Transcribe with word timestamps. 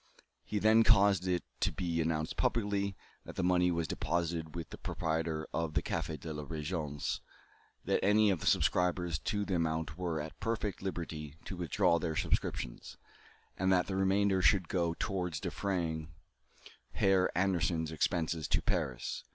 He 0.43 0.57
then 0.57 0.83
caused 0.83 1.27
it 1.27 1.43
to 1.59 1.71
be 1.71 2.01
announced 2.01 2.35
publicly, 2.35 2.95
that 3.23 3.35
the 3.35 3.43
money 3.43 3.69
was 3.69 3.87
deposited 3.87 4.55
with 4.55 4.71
the 4.71 4.79
proprietor 4.79 5.45
of 5.53 5.75
the 5.75 5.83
Café 5.83 6.19
de 6.19 6.33
la 6.33 6.43
Régence, 6.43 7.19
that 7.85 8.03
any 8.03 8.31
of 8.31 8.39
the 8.39 8.47
subscribers 8.47 9.19
to 9.19 9.45
the 9.45 9.53
amount 9.53 9.99
were 9.99 10.19
at 10.19 10.39
perfect 10.39 10.81
liberty 10.81 11.35
to 11.45 11.55
withdraw 11.55 11.99
their 11.99 12.15
subscriptions, 12.15 12.97
and 13.59 13.71
that 13.71 13.85
the 13.85 13.95
remainder 13.95 14.41
should 14.41 14.67
go 14.69 14.95
towards 14.95 15.39
defraying 15.39 16.07
Herr 16.93 17.29
Anderssen's 17.37 17.91
expenses 17.91 18.47
to 18.47 18.59
Paris. 18.63 19.23